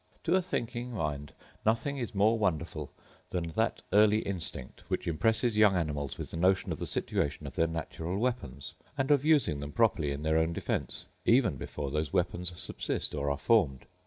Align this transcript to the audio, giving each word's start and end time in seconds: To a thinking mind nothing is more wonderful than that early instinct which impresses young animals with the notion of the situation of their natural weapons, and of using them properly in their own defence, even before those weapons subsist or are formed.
To 0.23 0.35
a 0.35 0.41
thinking 0.41 0.91
mind 0.93 1.31
nothing 1.63 1.99
is 1.99 2.15
more 2.15 2.35
wonderful 2.35 2.91
than 3.29 3.49
that 3.49 3.83
early 3.93 4.23
instinct 4.23 4.83
which 4.87 5.05
impresses 5.07 5.55
young 5.55 5.75
animals 5.75 6.17
with 6.17 6.31
the 6.31 6.37
notion 6.37 6.71
of 6.71 6.79
the 6.79 6.87
situation 6.87 7.45
of 7.45 7.53
their 7.53 7.67
natural 7.67 8.17
weapons, 8.17 8.73
and 8.97 9.11
of 9.11 9.23
using 9.23 9.59
them 9.59 9.71
properly 9.73 10.09
in 10.09 10.23
their 10.23 10.39
own 10.39 10.53
defence, 10.53 11.05
even 11.23 11.55
before 11.55 11.91
those 11.91 12.11
weapons 12.11 12.51
subsist 12.59 13.13
or 13.13 13.29
are 13.29 13.37
formed. 13.37 13.85